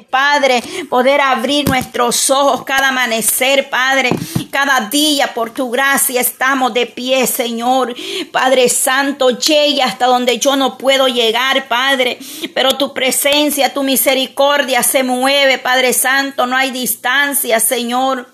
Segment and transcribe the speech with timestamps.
[0.00, 4.10] Padre, poder abrir nuestros ojos cada amanecer, Padre,
[4.50, 7.94] cada día por tu gracia estamos de pie, Señor.
[8.30, 12.18] Padre Santo, llegue hasta donde yo no puedo llegar, Padre,
[12.54, 18.26] pero tu presencia, tu misericordia se mueve, Padre Santo, no hay distancia, Señor.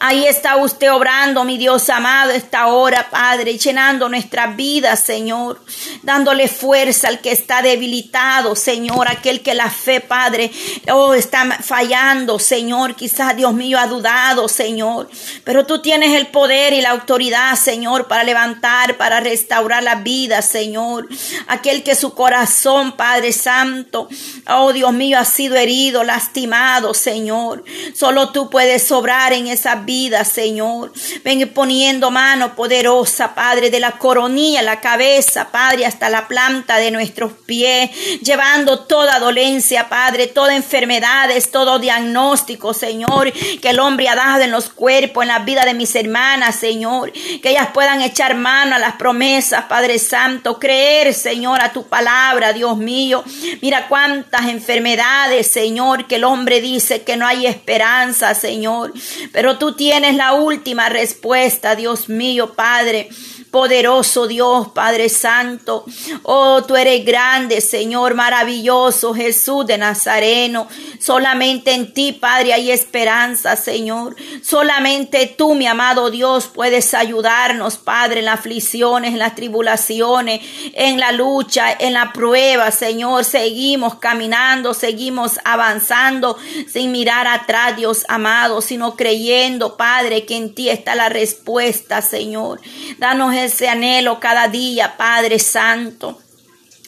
[0.00, 5.60] Ahí está usted obrando, mi Dios amado, esta hora, Padre, llenando nuestras vidas, Señor,
[6.04, 10.52] dándole fuerza al que está debilitado, Señor, aquel que la fe, Padre,
[10.92, 15.10] oh, está fallando, Señor, quizás Dios mío ha dudado, Señor,
[15.42, 20.42] pero tú tienes el poder y la autoridad, Señor, para levantar, para restaurar la vida,
[20.42, 21.08] Señor,
[21.48, 24.08] aquel que su corazón, Padre Santo,
[24.46, 30.22] oh Dios mío, ha sido herido, lastimado, Señor, solo tú puedes obrar en esa vida,
[30.22, 30.92] Señor.
[31.24, 36.90] Ven poniendo mano poderosa, Padre, de la coronilla, la cabeza, Padre, hasta la planta de
[36.90, 44.14] nuestros pies, llevando toda dolencia, Padre, toda enfermedades, todo diagnóstico, Señor, que el hombre ha
[44.14, 48.34] dado en los cuerpos, en la vida de mis hermanas, Señor, que ellas puedan echar
[48.34, 53.24] mano a las promesas, Padre Santo, creer, Señor, a tu palabra, Dios mío.
[53.62, 58.92] Mira cuántas enfermedades, Señor, que el hombre dice que no hay esperanza, Señor,
[59.32, 63.08] pero tú tienes la última respuesta, Dios mío, Padre.
[63.50, 65.84] Poderoso Dios, Padre Santo.
[66.22, 70.68] Oh, tú eres grande, Señor, maravilloso, Jesús de Nazareno.
[71.00, 74.16] Solamente en ti, Padre, hay esperanza, Señor.
[74.42, 80.40] Solamente tú, mi amado Dios, puedes ayudarnos, Padre, en las aflicciones, en las tribulaciones,
[80.74, 83.24] en la lucha, en la prueba, Señor.
[83.24, 86.36] Seguimos caminando, seguimos avanzando
[86.70, 92.60] sin mirar atrás, Dios amado, sino creyendo, Padre, que en ti está la respuesta, Señor.
[92.98, 96.18] Danos ese anhelo cada día, Padre Santo.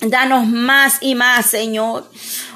[0.00, 2.10] Danos más y más, Señor.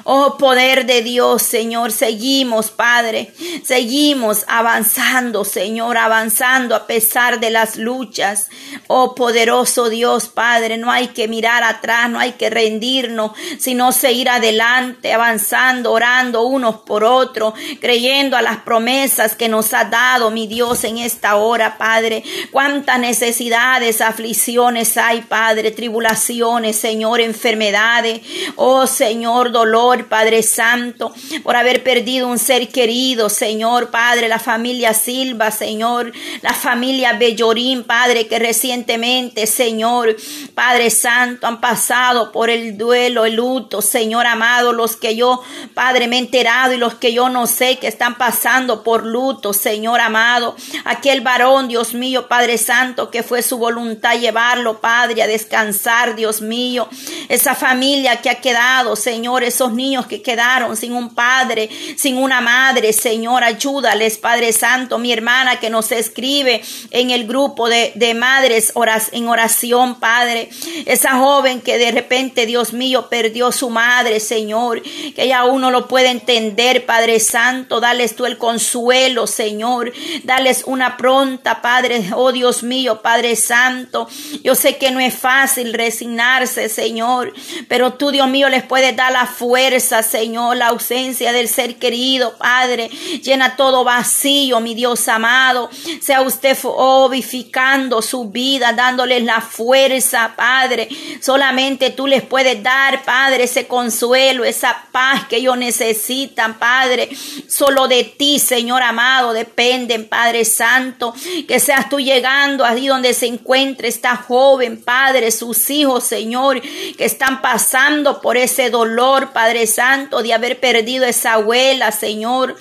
[0.07, 7.75] Oh poder de Dios, Señor, seguimos, Padre, seguimos avanzando, Señor, avanzando a pesar de las
[7.75, 8.49] luchas.
[8.85, 14.29] Oh poderoso Dios, Padre, no hay que mirar atrás, no hay que rendirnos, sino seguir
[14.29, 20.45] adelante, avanzando, orando unos por otros, creyendo a las promesas que nos ha dado mi
[20.45, 22.23] Dios en esta hora, Padre.
[22.51, 28.21] Cuántas necesidades, aflicciones hay, Padre, tribulaciones, Señor, enfermedades.
[28.55, 31.13] Oh Señor, dolor Padre Santo,
[31.43, 36.11] por haber perdido un ser querido, Señor, Padre, la familia Silva, Señor,
[36.41, 40.17] la familia Bellorín, Padre, que recientemente, Señor,
[40.53, 45.41] Padre Santo, han pasado por el duelo, el luto, Señor amado, los que yo,
[45.73, 49.53] Padre, me he enterado y los que yo no sé que están pasando por luto,
[49.53, 55.27] Señor amado, aquel varón, Dios mío, Padre Santo, que fue su voluntad llevarlo, Padre, a
[55.27, 56.89] descansar, Dios mío,
[57.29, 62.41] esa familia que ha quedado, Señor, esos niños que quedaron sin un padre, sin una
[62.41, 62.91] madre.
[62.91, 68.73] Señor, ayúdales, Padre Santo, mi hermana que nos escribe en el grupo de, de madres
[69.11, 70.49] en oración, Padre.
[70.85, 75.71] Esa joven que de repente, Dios mío, perdió su madre, Señor, que ella aún no
[75.71, 77.79] lo puede entender, Padre Santo.
[77.79, 79.93] Dales tú el consuelo, Señor.
[80.23, 84.07] Dales una pronta, Padre, oh Dios mío, Padre Santo.
[84.43, 87.33] Yo sé que no es fácil resignarse, Señor,
[87.67, 92.37] pero tú, Dios mío, les puedes dar la fuerza Señor, la ausencia del ser querido,
[92.37, 92.89] Padre.
[93.23, 95.69] Llena todo vacío, mi Dios amado.
[96.01, 100.87] Sea usted obificando su vida, dándoles la fuerza, Padre.
[101.21, 107.09] Solamente tú les puedes dar, Padre, ese consuelo, esa paz que ellos necesitan, Padre.
[107.47, 111.13] Solo de ti, Señor amado, dependen, Padre Santo.
[111.47, 117.05] Que seas tú llegando allí donde se encuentre esta joven, Padre, sus hijos, Señor, que
[117.05, 122.55] están pasando por ese dolor, Padre Santo, de haber perdido esa abuela, Señor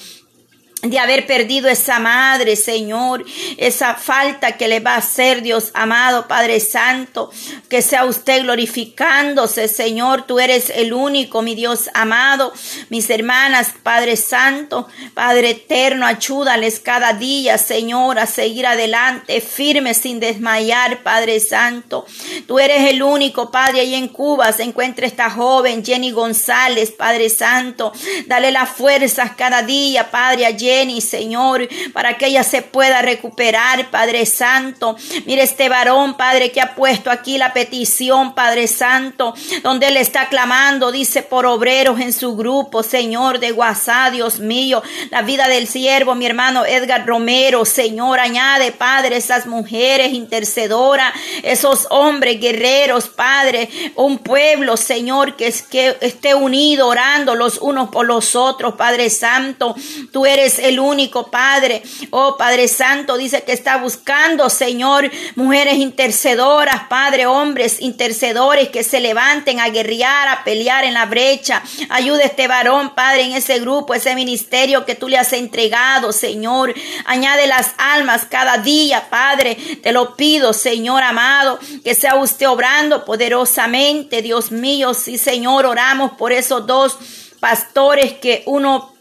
[0.85, 3.25] de haber perdido esa madre, Señor,
[3.57, 7.31] esa falta que le va a hacer, Dios amado, Padre Santo,
[7.69, 12.53] que sea usted glorificándose, Señor, tú eres el único, mi Dios amado,
[12.91, 20.21] mis hermanas, Padre Santo, Padre eterno, ayúdales cada día, Señor, a seguir adelante, firme sin
[20.21, 22.05] desmayar, Padre Santo,
[22.47, 27.31] tú eres el único, Padre, ahí en Cuba se encuentra esta joven, Jenny González, Padre
[27.31, 27.93] Santo,
[28.27, 34.27] dale las fuerzas cada día, Padre, ayer Señor, para que ella se pueda recuperar, Padre
[34.27, 34.97] Santo.
[35.27, 40.29] Mire este varón, Padre, que ha puesto aquí la petición, Padre Santo, donde él está
[40.29, 45.69] clamando, dice, por obreros en su grupo, Señor de WhatsApp, Dios mío, la vida del
[45.69, 51.13] siervo, mi hermano Edgar Romero, Señor, añade, Padre, esas mujeres intercedoras,
[51.43, 57.91] esos hombres guerreros, Padre, un pueblo, Señor, que, es, que esté unido orando los unos
[57.91, 59.75] por los otros, Padre Santo.
[60.13, 61.83] Tú eres el único Padre.
[62.11, 69.01] Oh Padre Santo, dice que está buscando, Señor, mujeres intercedoras, Padre, hombres intercedores que se
[69.01, 71.63] levanten a guerrear, a pelear en la brecha.
[71.89, 76.13] Ayuda a este varón, Padre, en ese grupo, ese ministerio que tú le has entregado,
[76.13, 76.75] Señor.
[77.05, 79.57] Añade las almas cada día, Padre.
[79.83, 84.95] Te lo pido, Señor amado, que sea usted obrando poderosamente, Dios mío.
[84.95, 86.97] Sí, Señor, oramos por esos dos
[87.41, 88.94] pastores que uno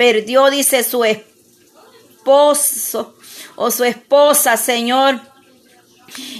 [0.00, 3.12] perdió, dice su esposo
[3.54, 5.20] o su esposa, Señor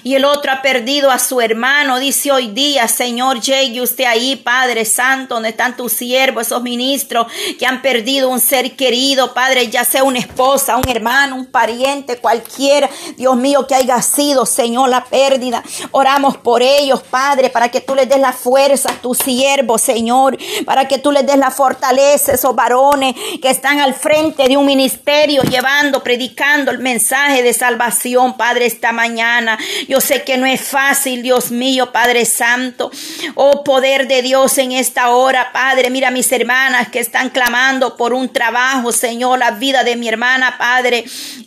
[0.02, 1.98] y el otro ha perdido a su hermano.
[1.98, 7.26] Dice hoy día, Señor, llegue usted ahí, Padre Santo, donde están tus siervos, esos ministros
[7.58, 12.18] que han perdido un ser querido, Padre, ya sea una esposa, un hermano, un pariente,
[12.18, 15.62] cualquiera, Dios mío, que haya sido, Señor, la pérdida.
[15.90, 20.38] Oramos por ellos, Padre, para que tú les des la fuerza a tus siervos, Señor,
[20.64, 24.56] para que tú les des la fortaleza a esos varones que están al frente de
[24.56, 29.58] un ministerio llevando, predicando el mensaje de salvación, Padre, esta mañana.
[29.88, 32.90] Yo sé que no es fácil, Dios mío, Padre Santo.
[33.34, 35.90] Oh poder de Dios en esta hora, Padre.
[35.90, 40.56] Mira mis hermanas que están clamando por un trabajo, Señor, la vida de mi hermana,
[40.58, 41.04] Padre.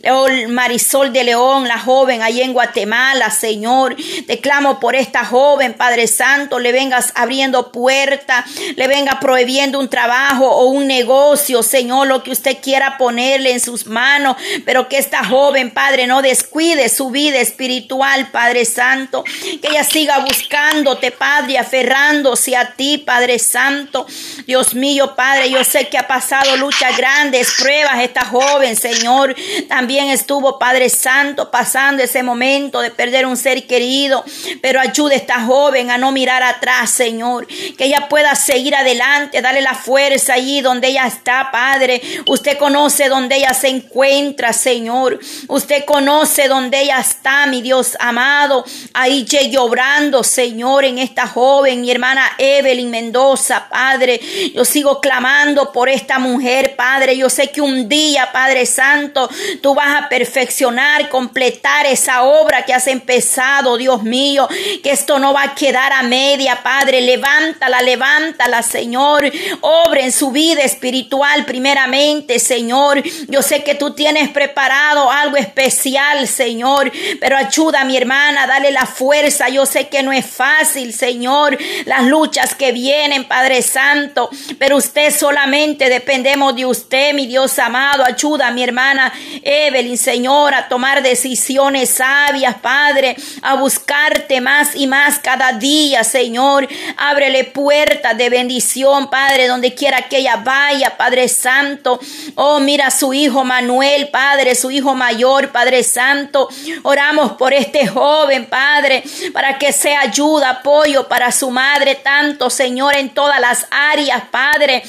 [0.09, 3.95] Oh, Marisol de León, la joven ahí en Guatemala, Señor.
[4.27, 6.59] Te clamo por esta joven, Padre Santo.
[6.59, 8.45] Le vengas abriendo puerta,
[8.75, 13.59] le venga prohibiendo un trabajo o un negocio, Señor, lo que usted quiera ponerle en
[13.59, 14.37] sus manos.
[14.65, 19.23] Pero que esta joven, Padre, no descuide su vida espiritual Padre Santo.
[19.23, 24.05] Que ella siga buscándote, Padre, aferrándose a ti, Padre Santo.
[24.45, 29.35] Dios mío, Padre, yo sé que ha pasado luchas grandes, pruebas esta joven, Señor.
[29.67, 34.23] También estuvo, Padre Santo, pasando ese momento de perder un ser querido.
[34.61, 37.47] Pero ayude a esta joven a no mirar atrás, Señor.
[37.47, 42.01] Que ella pueda seguir adelante, darle la fuerza allí donde ella está, Padre.
[42.25, 45.19] Usted conoce donde ella se encuentra, Señor.
[45.47, 48.65] Usted conoce donde ella está, mi Dios amado.
[48.93, 54.19] Ahí llegue obrando, Señor, en esta joven, mi hermana Evelyn Mendoza, Padre.
[54.53, 57.17] Yo sigo clamando por esta mujer, Padre.
[57.17, 59.29] Yo sé que un día, Padre Santo,
[59.61, 64.47] tú vas a perfeccionar, completar esa obra que has empezado, Dios mío.
[64.81, 67.01] Que esto no va a quedar a media, Padre.
[67.01, 69.31] Levántala, levántala, Señor.
[69.61, 73.01] Obre en su vida espiritual, primeramente, Señor.
[73.27, 76.91] Yo sé que tú tienes preparado algo especial, Señor.
[77.19, 79.49] Pero ayuda mi hermana, dale la fuerza.
[79.49, 84.29] Yo sé que no es fácil, Señor, las luchas que vienen, Padre Santo,
[84.59, 88.03] pero usted solamente dependemos de usted, mi Dios amado.
[88.05, 89.11] Ayuda mi hermana
[89.41, 96.67] Evelyn, Señor, a tomar decisiones sabias, Padre, a buscarte más y más cada día, Señor.
[96.97, 101.99] Ábrele puertas de bendición, Padre, donde quiera que ella vaya, Padre Santo.
[102.35, 106.49] Oh, mira a su hijo Manuel, Padre, su hijo mayor, Padre Santo.
[106.83, 112.95] Oramos por este joven, Padre, para que sea ayuda, apoyo para su madre, tanto, Señor,
[112.95, 114.83] en todas las áreas, Padre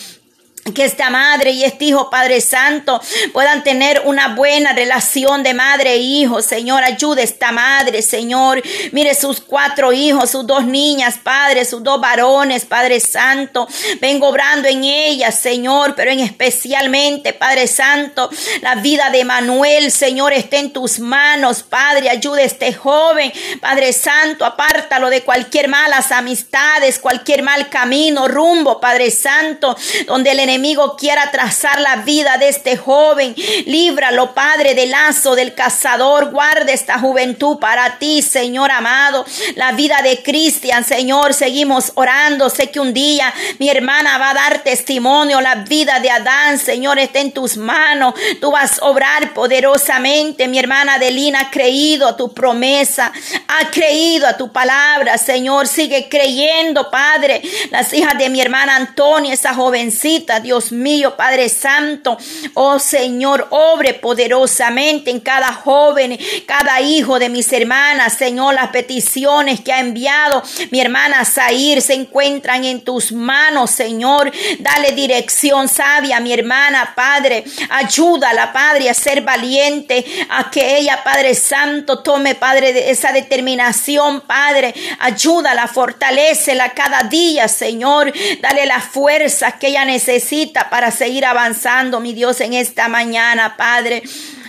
[0.73, 3.01] que esta madre y este hijo, Padre Santo,
[3.33, 6.41] puedan tener una buena relación de madre e hijo.
[6.41, 8.63] Señor, ayude a esta madre, Señor.
[8.93, 13.69] Mire sus cuatro hijos, sus dos niñas, Padre, sus dos varones, Padre Santo.
[14.01, 18.31] Vengo obrando en ellas, Señor, pero en especialmente, Padre Santo,
[18.63, 22.09] la vida de Manuel, Señor, está en tus manos, Padre.
[22.09, 23.31] Ayude a este joven,
[23.61, 30.41] Padre Santo, apártalo de cualquier malas amistades, cualquier mal camino, rumbo, Padre Santo, donde el
[30.41, 33.35] enemigo enemigo quiera trazar la vida de este joven.
[33.67, 36.31] Líbralo, Padre, del lazo del cazador.
[36.31, 39.25] Guarda esta juventud para ti, Señor amado.
[39.57, 42.51] La vida de Cristian, Señor, seguimos orando.
[42.51, 45.41] Sé que un día mi hermana va a dar testimonio.
[45.41, 48.15] La vida de Adán, Señor, está en tus manos.
[48.41, 50.47] Tú vas a obrar poderosamente.
[50.47, 53.13] Mi hermana Adelina ha creído a tu promesa.
[53.49, 55.67] Ha creído a tu palabra, Señor.
[55.67, 57.43] Sigue creyendo, Padre.
[57.71, 62.19] Las hijas de mi hermana Antonia, esa jovencita, Dios mío, Padre Santo.
[62.53, 69.61] Oh Señor, obre poderosamente en cada joven, cada hijo de mis hermanas, Señor, las peticiones
[69.61, 74.31] que ha enviado mi hermana Zair se encuentran en tus manos, Señor.
[74.59, 77.45] Dale dirección sabia a mi hermana, Padre.
[77.71, 84.75] Ayúdala, Padre, a ser valiente, a que ella, Padre Santo, tome, Padre, esa determinación, Padre.
[84.99, 88.13] Ayúdala, fortalecela cada día, Señor.
[88.43, 90.34] Dale las fuerzas que ella necesita
[90.71, 94.03] para seguir avanzando, mi Dios, en esta mañana, Padre.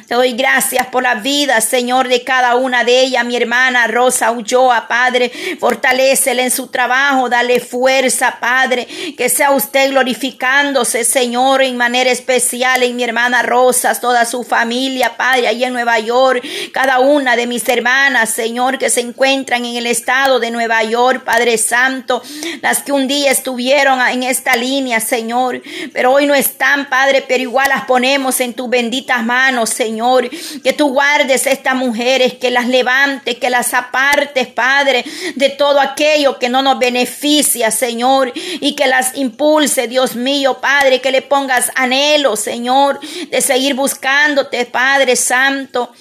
[0.07, 4.29] Te doy gracias por la vida, Señor, de cada una de ellas, mi hermana Rosa
[4.29, 5.31] Ulloa, Padre.
[5.59, 8.87] Fortalecele en su trabajo, dale fuerza, Padre.
[9.17, 15.17] Que sea usted glorificándose, Señor, en manera especial en mi hermana Rosa, toda su familia,
[15.17, 16.45] Padre, ahí en Nueva York.
[16.71, 21.23] Cada una de mis hermanas, Señor, que se encuentran en el estado de Nueva York,
[21.23, 22.21] Padre Santo.
[22.61, 27.41] Las que un día estuvieron en esta línea, Señor, pero hoy no están, Padre, pero
[27.41, 29.94] igual las ponemos en tus benditas manos, Señor.
[29.95, 30.29] Señor,
[30.61, 36.37] que tú guardes estas mujeres, que las levantes, que las apartes, Padre, de todo aquello
[36.37, 41.71] que no nos beneficia, Señor, y que las impulse, Dios mío, Padre, que le pongas
[41.75, 42.99] anhelo, Señor,
[43.31, 45.93] de seguir buscándote, Padre Santo.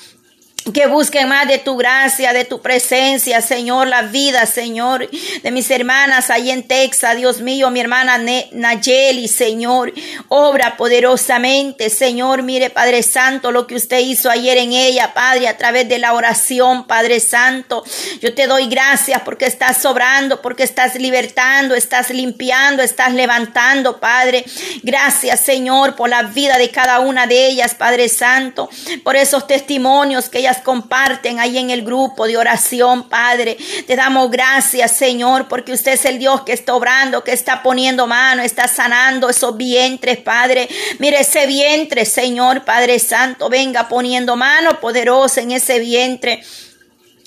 [0.73, 5.11] Que busquen más de tu gracia, de tu presencia, Señor, la vida, Señor,
[5.42, 8.18] de mis hermanas ahí en Texas, Dios mío, mi hermana
[8.50, 9.92] Nayeli, Señor,
[10.28, 15.59] obra poderosamente, Señor, mire, Padre Santo, lo que usted hizo ayer en ella, Padre, a
[15.59, 17.85] través de la oración, Padre Santo.
[18.23, 24.47] Yo te doy gracias porque estás sobrando, porque estás libertando, estás limpiando, estás levantando, Padre.
[24.83, 28.71] Gracias, Señor, por la vida de cada una de ellas, Padre Santo,
[29.02, 33.56] por esos testimonios que ellas comparten ahí en el grupo de oración, Padre.
[33.87, 38.06] Te damos gracias, Señor, porque usted es el Dios que está obrando, que está poniendo
[38.06, 40.68] mano, está sanando esos vientres, Padre.
[40.99, 46.42] Mire ese vientre, Señor, Padre Santo, venga poniendo mano poderosa en ese vientre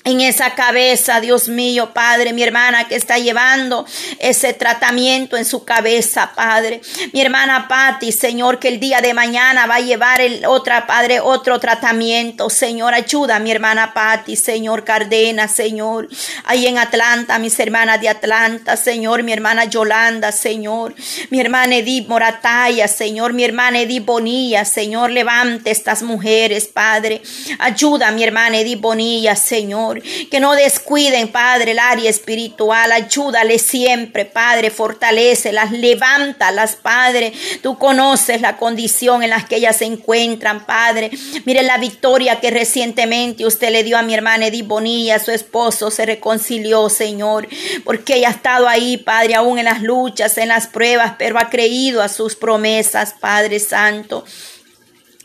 [0.08, 3.84] en esa cabeza, Dios mío, Padre, mi hermana que está llevando
[4.18, 6.80] ese tratamiento en su cabeza, Padre.
[7.12, 11.20] Mi hermana Patti, Señor, que el día de mañana va a llevar el otra, Padre,
[11.20, 12.48] otro tratamiento.
[12.48, 16.08] Señor, ayuda a mi hermana Patti, Señor Cardena, Señor.
[16.44, 20.94] Ahí en Atlanta, mis hermanas de Atlanta, Señor, mi hermana Yolanda, Señor.
[21.28, 27.20] Mi hermana Edith Morataya, Señor, mi hermana Edith Bonilla, Señor, levante estas mujeres, Padre.
[27.58, 29.97] Ayuda a mi hermana Edith Bonilla, Señor.
[30.30, 32.92] Que no descuiden, Padre, el área espiritual.
[32.92, 34.70] Ayúdale siempre, Padre.
[34.70, 37.32] Fortalecelas, levántalas, Padre.
[37.62, 41.10] Tú conoces la condición en la que ellas se encuentran, Padre.
[41.44, 45.18] Mire la victoria que recientemente usted le dio a mi hermana Edith Bonilla.
[45.18, 47.48] Su esposo se reconcilió, Señor.
[47.84, 51.50] Porque ella ha estado ahí, Padre, aún en las luchas, en las pruebas, pero ha
[51.50, 54.24] creído a sus promesas, Padre Santo.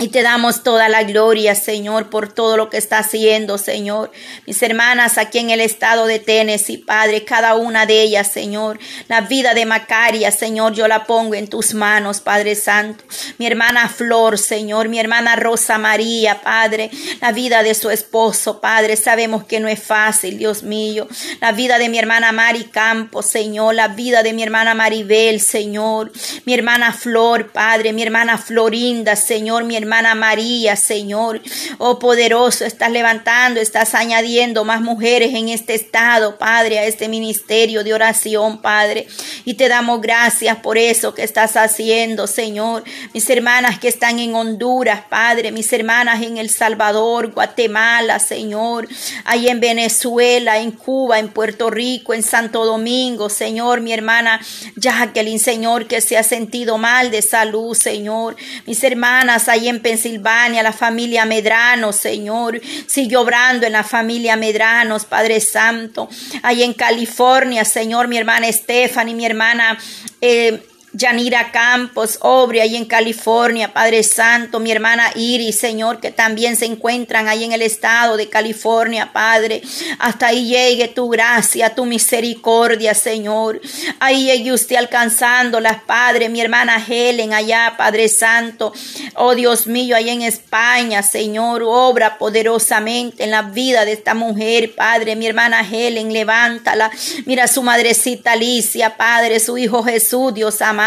[0.04, 4.12] Y te damos toda la gloria, Señor, por todo lo que está haciendo, Señor.
[4.46, 8.80] Mis hermanas aquí en el estado de Tennessee, Padre, cada una de ellas, Señor.
[9.08, 13.06] La vida de Macaria, Señor, yo la pongo en tus manos, Padre Santo.
[13.38, 14.90] Mi hermana Flor, Señor.
[14.90, 16.92] Mi hermana Rosa María, Padre.
[17.22, 18.98] La vida de su esposo, Padre.
[18.98, 21.08] Sabemos que no es fácil, Dios mío.
[21.40, 23.76] La vida de mi hermana Mari Campos, Señor.
[23.76, 26.12] La vida de mi hermana Maribel, Señor.
[26.44, 27.94] Mi hermana Flor, Padre.
[27.94, 29.64] Mi hermana Florinda, Señor.
[29.64, 31.42] Mi hermana María, Señor.
[31.78, 37.84] Oh poderoso, estás levantando, estás añadiendo más mujeres en este estado, Padre, a este ministerio
[37.84, 39.08] de oración, Padre.
[39.46, 42.84] Y te damos gracias por eso que estás haciendo, Señor.
[43.14, 48.88] Mis hermanas que están en Honduras, Padre, mis hermanas en El Salvador, Guatemala, Señor.
[49.26, 53.82] Ahí en Venezuela, en Cuba, en Puerto Rico, en Santo Domingo, Señor.
[53.82, 54.42] Mi hermana
[54.76, 58.36] Jacqueline, Señor, que se ha sentido mal de salud, Señor.
[58.66, 62.60] Mis hermanas ahí en Pensilvania, la familia Medrano, Señor.
[62.88, 66.10] Sigue obrando en la familia Medranos, Padre Santo.
[66.42, 69.78] Ahí en California, Señor, mi hermana Stephanie, mi hermana
[70.22, 70.64] eh,
[70.96, 76.66] Yanira Campos, Obre, ahí en California, Padre Santo, mi hermana Iris, Señor, que también se
[76.66, 79.64] encuentran ahí en el estado de California, Padre.
[79.98, 83.60] Hasta ahí llegue tu gracia, tu misericordia, Señor.
[84.00, 88.72] Ahí llegue usted alcanzándolas, Padre, mi hermana Helen, allá, Padre Santo.
[89.16, 94.76] Oh Dios mío, ahí en España, Señor, obra poderosamente en la vida de esta mujer,
[94.76, 96.92] Padre, mi hermana Helen, levántala.
[97.26, 100.83] Mira su madrecita Alicia, Padre, su hijo Jesús, Dios amado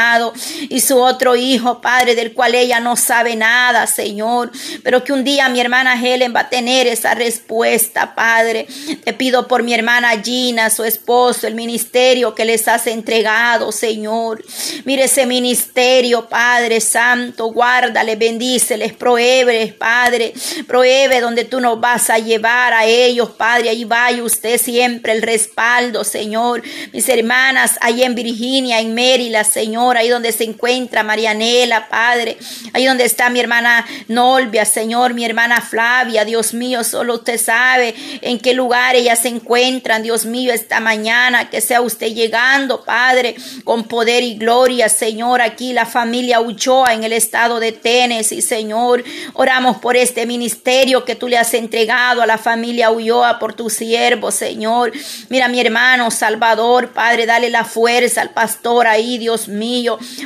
[0.68, 4.50] y su otro hijo, Padre, del cual ella no sabe nada, Señor,
[4.82, 8.66] pero que un día mi hermana Helen va a tener esa respuesta, Padre.
[9.04, 14.44] Te pido por mi hermana Gina, su esposo, el ministerio que les has entregado, Señor.
[14.84, 20.32] Mire ese ministerio, Padre Santo, guárdale, bendíceles, prohíbe, Padre,
[20.66, 25.22] prohíbe donde tú nos vas a llevar a ellos, Padre, ahí vaya usted siempre el
[25.22, 26.62] respaldo, Señor.
[26.92, 32.38] Mis hermanas, ahí en Virginia, en Maryland, Señor, ahí donde se encuentra Marianela, Padre,
[32.72, 37.94] ahí donde está mi hermana Nolvia, Señor, mi hermana Flavia, Dios mío, solo usted sabe
[38.22, 43.36] en qué lugar ellas se encuentran, Dios mío, esta mañana, que sea usted llegando, Padre,
[43.64, 49.04] con poder y gloria, Señor, aquí la familia Uchoa en el estado de Tennessee, Señor,
[49.34, 53.68] oramos por este ministerio que tú le has entregado a la familia Ulloa por tu
[53.68, 54.92] siervo, Señor.
[55.28, 59.75] Mira, mi hermano Salvador, Padre, dale la fuerza al pastor ahí, Dios mío.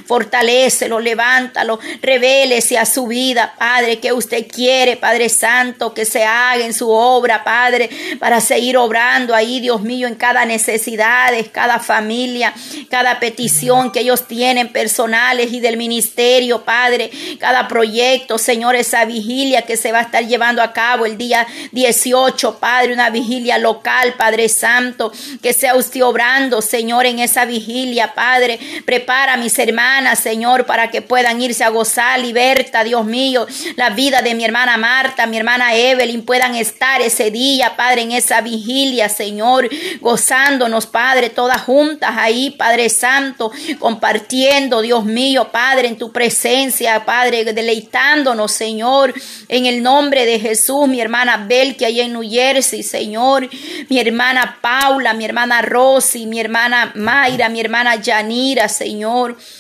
[0.06, 6.64] Fortalécelo, levántalo, revélese a su vida, Padre, que usted quiere, Padre Santo, que se haga
[6.64, 12.52] en su obra, Padre, para seguir obrando ahí, Dios mío, en cada necesidad, cada familia,
[12.88, 19.62] cada petición que ellos tienen personales y del ministerio, Padre, cada proyecto, Señor, esa vigilia
[19.62, 24.14] que se va a estar llevando a cabo el día 18, Padre, una vigilia local,
[24.16, 28.58] Padre Santo, que sea usted obrando, Señor, en esa vigilia, Padre.
[28.84, 34.22] Prepara mis hermanas, Señor, para que puedan irse a gozar, liberta, Dios mío, la vida
[34.22, 39.08] de mi hermana Marta, mi hermana Evelyn, puedan estar ese día, Padre, en esa vigilia,
[39.08, 39.68] Señor,
[40.00, 47.44] gozándonos, Padre, todas juntas ahí, Padre Santo, compartiendo, Dios mío, Padre, en tu presencia, Padre,
[47.44, 49.14] deleitándonos, Señor,
[49.48, 53.48] en el nombre de Jesús, mi hermana Belki ahí en New Jersey, Señor,
[53.88, 59.59] mi hermana Paula, mi hermana Rosy, mi hermana Mayra, mi hermana Yanira, Señor amor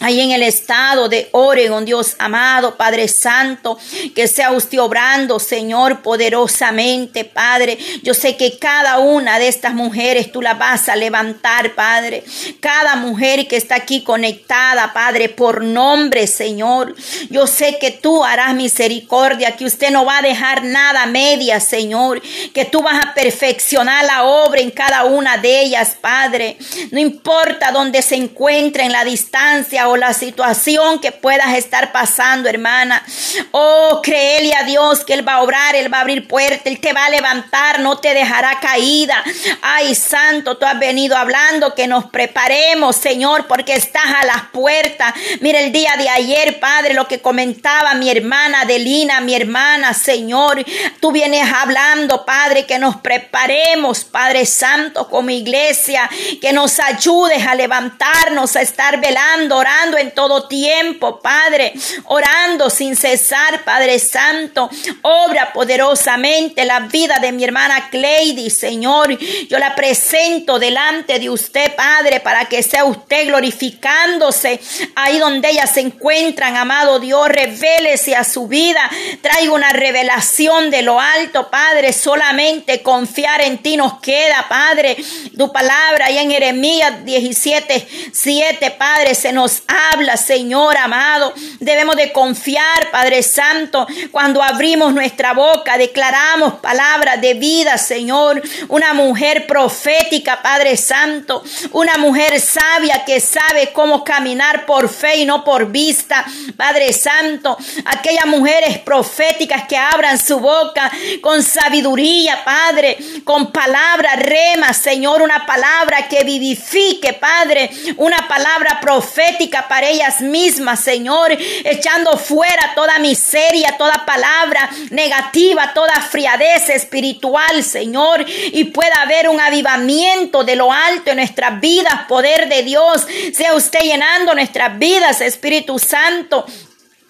[0.00, 3.78] ahí en el estado de Oregon, Dios amado, Padre Santo,
[4.14, 7.78] que sea usted obrando, Señor, poderosamente, Padre.
[8.02, 12.24] Yo sé que cada una de estas mujeres tú la vas a levantar, Padre.
[12.60, 16.94] Cada mujer que está aquí conectada, Padre, por nombre, Señor.
[17.30, 22.20] Yo sé que tú harás misericordia, que usted no va a dejar nada media, Señor,
[22.52, 26.56] que tú vas a perfeccionar la obra en cada una de ellas, Padre.
[26.90, 32.48] No importa dónde se encuentre en la distancia, o la situación que puedas estar pasando,
[32.48, 33.04] hermana.
[33.50, 36.80] Oh, créele a Dios que Él va a obrar, Él va a abrir puertas, Él
[36.80, 39.22] te va a levantar, no te dejará caída.
[39.62, 45.14] Ay, Santo, tú has venido hablando que nos preparemos, Señor, porque estás a las puertas.
[45.40, 50.64] Mira el día de ayer, Padre, lo que comentaba mi hermana Adelina, mi hermana, Señor.
[51.00, 56.08] Tú vienes hablando, Padre, que nos preparemos, Padre Santo, como iglesia,
[56.40, 62.96] que nos ayudes a levantarnos, a estar velando, orando en todo tiempo, Padre, orando sin
[62.96, 64.70] cesar, Padre Santo.
[65.02, 69.18] Obra poderosamente la vida de mi hermana Cleidy, Señor.
[69.48, 74.60] Yo la presento delante de usted, Padre, para que sea usted glorificándose
[74.94, 77.28] ahí donde ellas se encuentran, amado Dios.
[77.28, 78.88] Revélese a su vida.
[79.20, 81.92] Traiga una revelación de lo alto, Padre.
[81.92, 84.96] Solamente confiar en ti nos queda, Padre.
[85.36, 91.32] Tu palabra ahí en Jeremías 17, 7, Padre, se nos habla, Señor amado.
[91.60, 98.42] Debemos de confiar, Padre Santo, cuando abrimos nuestra boca, declaramos palabras de vida, Señor.
[98.68, 101.42] Una mujer profética, Padre Santo.
[101.72, 106.24] Una mujer sabia que sabe cómo caminar por fe y no por vista,
[106.56, 107.56] Padre Santo.
[107.84, 115.46] Aquellas mujeres proféticas que abran su boca con sabiduría, Padre, con palabra rema, Señor, una
[115.46, 121.32] palabra que vivifique, Padre, una palabra profética para ellas mismas, Señor,
[121.64, 129.40] echando fuera toda miseria, toda palabra negativa, toda friadez espiritual, Señor, y pueda haber un
[129.40, 135.20] avivamiento de lo alto en nuestras vidas, poder de Dios, sea usted llenando nuestras vidas,
[135.20, 136.46] Espíritu Santo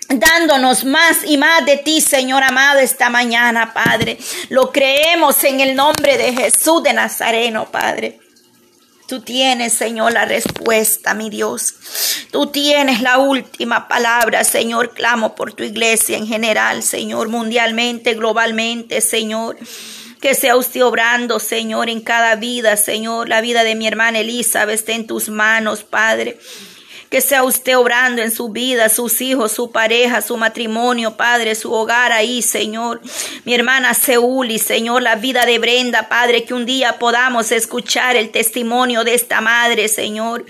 [0.08, 4.18] dándonos más y más de ti, Señor amado, esta mañana, Padre.
[4.50, 8.20] Lo creemos en el nombre de Jesús de Nazareno, Padre.
[9.06, 11.74] Tú tienes, Señor, la respuesta, mi Dios.
[12.30, 14.94] Tú tienes la última palabra, Señor.
[14.94, 19.58] Clamo por tu iglesia en general, Señor, mundialmente, globalmente, Señor.
[20.22, 23.28] Que sea usted obrando, Señor, en cada vida, Señor.
[23.28, 26.38] La vida de mi hermana Elizabeth está en tus manos, Padre.
[27.14, 31.72] Que sea usted obrando en su vida, sus hijos, su pareja, su matrimonio, Padre, su
[31.72, 33.00] hogar ahí, Señor.
[33.44, 38.30] Mi hermana Seuli, Señor, la vida de Brenda, Padre, que un día podamos escuchar el
[38.32, 40.44] testimonio de esta madre, Señor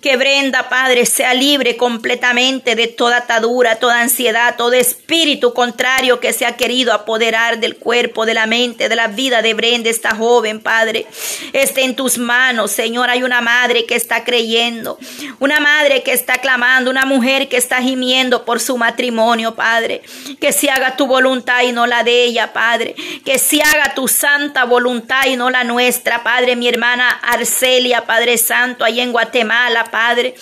[0.00, 6.32] Que Brenda, Padre, sea libre completamente de toda atadura, toda ansiedad, todo espíritu contrario que
[6.32, 10.14] se ha querido apoderar del cuerpo, de la mente, de la vida de Brenda, esta
[10.14, 11.06] joven, Padre.
[11.52, 13.10] Esté en tus manos, Señor.
[13.10, 14.98] Hay una madre que está creyendo,
[15.40, 20.02] una madre que está clamando, una mujer que está gimiendo por su matrimonio, Padre.
[20.40, 22.94] Que se haga tu voluntad y no la de ella, Padre.
[23.24, 26.54] Que se haga tu santa voluntad y no la nuestra, Padre.
[26.54, 30.34] Mi hermana Arcelia, Padre Santo, ahí en Guatemala, Padre.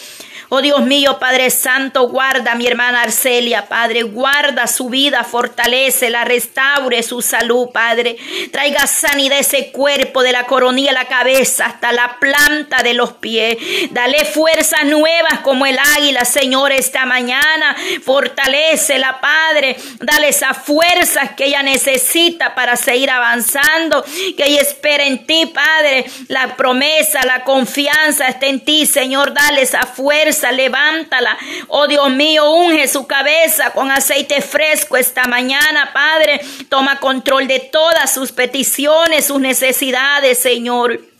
[0.56, 6.10] Oh Dios mío, Padre Santo, guarda a mi hermana Arcelia, Padre, guarda su vida, fortalece,
[6.10, 8.16] la restaure su salud, Padre.
[8.52, 13.14] Traiga sanidad ese cuerpo de la coronilla a la cabeza hasta la planta de los
[13.14, 13.56] pies.
[13.90, 17.74] Dale fuerzas nuevas como el águila, Señor, esta mañana.
[18.04, 19.76] Fortalecela, Padre.
[19.98, 24.04] Dale esas fuerzas que ella necesita para seguir avanzando.
[24.36, 26.04] Que ella espera en ti, Padre.
[26.28, 29.34] La promesa, la confianza está en ti, Señor.
[29.34, 31.36] Dale esa fuerza levántala.
[31.68, 36.40] Oh Dios mío, unge su cabeza con aceite fresco esta mañana, Padre.
[36.68, 41.13] Toma control de todas sus peticiones, sus necesidades, Señor.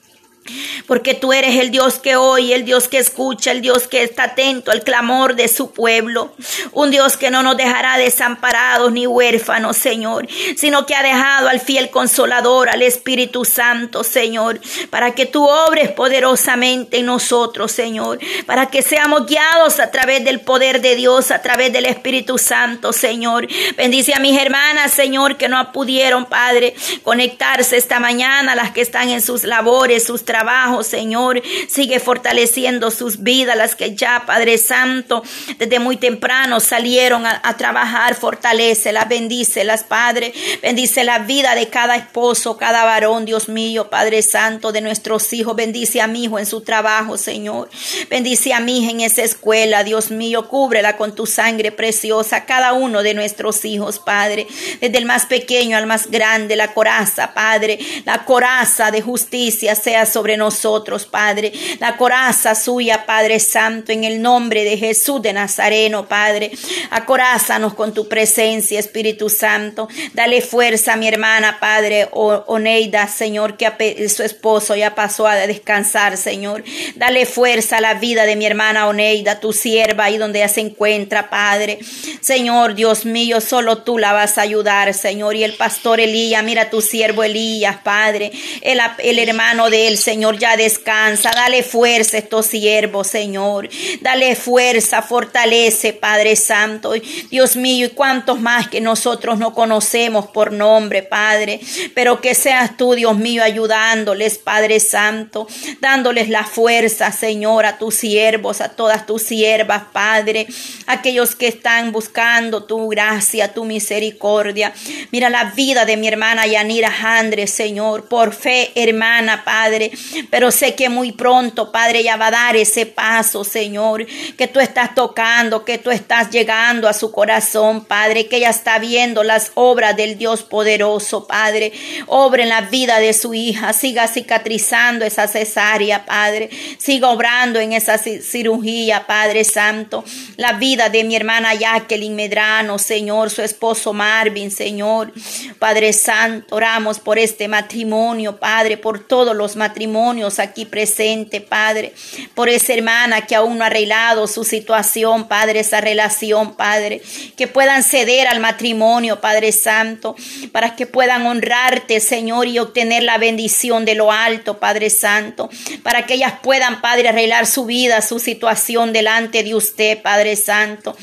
[0.86, 4.24] Porque tú eres el Dios que oye, el Dios que escucha, el Dios que está
[4.24, 6.34] atento al clamor de su pueblo.
[6.72, 11.60] Un Dios que no nos dejará desamparados ni huérfanos, Señor, sino que ha dejado al
[11.60, 18.66] fiel consolador, al Espíritu Santo, Señor, para que tú obres poderosamente en nosotros, Señor, para
[18.66, 23.48] que seamos guiados a través del poder de Dios, a través del Espíritu Santo, Señor.
[23.76, 29.08] Bendice a mis hermanas, Señor, que no pudieron, Padre, conectarse esta mañana, las que están
[29.08, 31.40] en sus labores, sus trabajo, Señor.
[31.68, 35.22] Sigue fortaleciendo sus vidas, las que ya, Padre Santo,
[35.58, 38.16] desde muy temprano salieron a, trabajar.
[38.16, 40.32] Fortalecelas, bendícelas, Padre.
[40.60, 45.54] Bendice la vida de cada esposo, cada varón, Dios mío, Padre Santo, de nuestros hijos.
[45.54, 47.70] Bendice a mi hijo en su trabajo, Señor.
[48.10, 50.48] Bendice a mi hija en esa escuela, Dios mío.
[50.48, 54.48] Cúbrela con tu sangre preciosa, cada uno de nuestros hijos, Padre.
[54.80, 57.78] Desde el más pequeño al más grande, la coraza, Padre.
[58.04, 61.52] La coraza de justicia sea sobre sobre nosotros, Padre.
[61.80, 66.50] La coraza suya, Padre Santo, en el nombre de Jesús de Nazareno, Padre.
[66.88, 69.86] Acorázanos con tu presencia, Espíritu Santo.
[70.14, 76.16] Dale fuerza a mi hermana, Padre Oneida, Señor, que su esposo ya pasó a descansar,
[76.16, 76.64] Señor.
[76.94, 80.62] Dale fuerza a la vida de mi hermana Oneida, tu sierva, ahí donde ella se
[80.62, 81.80] encuentra, Padre.
[82.22, 85.36] Señor, Dios mío, solo tú la vas a ayudar, Señor.
[85.36, 88.32] Y el pastor Elías, mira tu siervo Elías, Padre.
[88.62, 91.32] El, el hermano de él, Señor Señor, ya descansa.
[91.34, 93.68] Dale fuerza a estos siervos, Señor.
[94.00, 96.92] Dale fuerza, fortalece, Padre Santo.
[97.32, 101.58] Dios mío, y cuántos más que nosotros no conocemos por nombre, Padre.
[101.96, 105.48] Pero que seas tú, Dios mío, ayudándoles, Padre Santo.
[105.80, 110.46] Dándoles la fuerza, Señor, a tus siervos, a todas tus siervas, Padre.
[110.86, 114.72] Aquellos que están buscando tu gracia, tu misericordia.
[115.10, 118.06] Mira la vida de mi hermana Yanira Andrés, Señor.
[118.08, 119.90] Por fe, hermana, Padre.
[120.30, 124.60] Pero sé que muy pronto, Padre, ya va a dar ese paso, Señor, que tú
[124.60, 129.52] estás tocando, que tú estás llegando a su corazón, Padre, que ella está viendo las
[129.54, 131.72] obras del Dios poderoso, Padre.
[132.06, 136.50] Obra en la vida de su hija, siga cicatrizando esa cesárea, Padre.
[136.78, 140.04] Siga obrando en esa cirugía, Padre Santo.
[140.36, 145.12] La vida de mi hermana Jacqueline Medrano, Señor, su esposo Marvin, Señor.
[145.58, 149.93] Padre Santo, oramos por este matrimonio, Padre, por todos los matrimonios
[150.38, 151.92] aquí presente, Padre,
[152.34, 157.00] por esa hermana que aún no ha arreglado su situación, Padre, esa relación, Padre,
[157.36, 160.16] que puedan ceder al matrimonio, Padre Santo,
[160.52, 165.48] para que puedan honrarte, Señor, y obtener la bendición de lo alto, Padre Santo,
[165.82, 170.96] para que ellas puedan, Padre, arreglar su vida, su situación delante de usted, Padre Santo.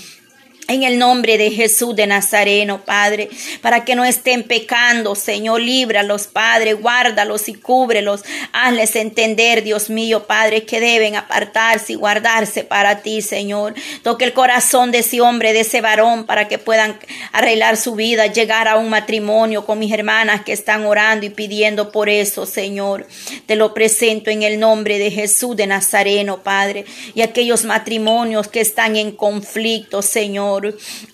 [0.71, 3.27] En el nombre de Jesús de Nazareno, Padre,
[3.62, 8.23] para que no estén pecando, Señor, líbralos, Padre, guárdalos y cúbrelos.
[8.53, 13.73] Hazles entender, Dios mío, Padre, que deben apartarse y guardarse para ti, Señor.
[14.01, 16.97] Toque el corazón de ese hombre, de ese varón, para que puedan
[17.34, 21.91] arreglar su vida, llegar a un matrimonio con mis hermanas que están orando y pidiendo
[21.91, 23.07] por eso, Señor.
[23.45, 26.86] Te lo presento en el nombre de Jesús de Nazareno, Padre.
[27.13, 30.61] Y aquellos matrimonios que están en conflicto, Señor.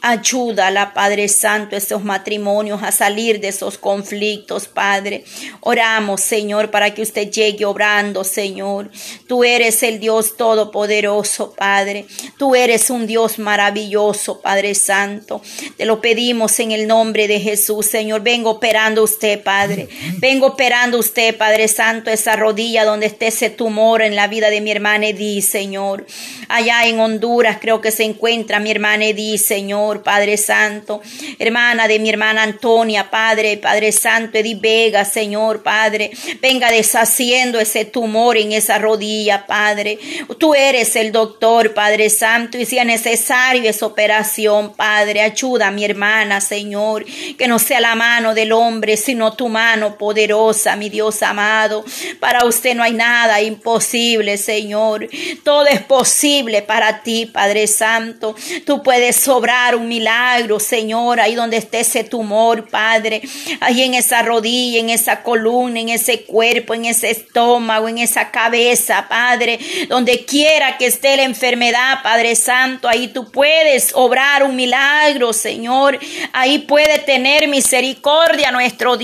[0.01, 5.23] Ayúdala, Padre Santo, esos matrimonios a salir de esos conflictos, Padre.
[5.62, 8.89] Oramos, Señor, para que usted llegue obrando, Señor.
[9.27, 12.05] Tú eres el Dios todopoderoso, Padre.
[12.38, 15.41] Tú eres un Dios maravilloso, Padre Santo.
[15.77, 18.21] Te lo pedimos en el nombre de Jesús, Señor.
[18.21, 19.89] Vengo operando usted, Padre.
[20.17, 24.62] Vengo operando usted, Padre Santo, esa rodilla donde esté ese tumor en la vida de
[24.62, 26.05] mi hermana Edith, Señor.
[26.49, 31.02] Allá en Honduras creo que se encuentra mi hermana Edith, Señor, Padre Santo.
[31.39, 36.12] Hermana de mi hermana Antonia, Padre, Padre Santo, Edith Vega, Señor, Padre.
[36.41, 40.00] Venga deshaciendo ese tumor en esa rodilla, Padre.
[40.38, 45.71] Tú eres el doctor, Padre Santo, y si es necesario esa operación, Padre, ayuda a
[45.71, 47.06] mi hermana, Señor,
[47.38, 51.84] que no sea la mano del hombre, sino tu mano poderosa, mi Dios amado.
[52.19, 55.10] Para usted no hay nada imposible, Señor.
[55.43, 58.36] Todo es posible para ti, Padre Santo.
[58.65, 63.21] Tú puedes sobrar un milagro, Señor, ahí donde esté ese tumor, Padre.
[63.60, 68.32] Ahí en esa rodilla, en esa columna, en ese cuerpo, en ese estómago, en esa
[68.32, 69.60] cabeza, Padre.
[69.89, 75.99] Donde quiera que esté la enfermedad, Padre Santo, ahí tú puedes obrar un milagro, Señor.
[76.32, 78.95] Ahí puede tener misericordia nuestro Dios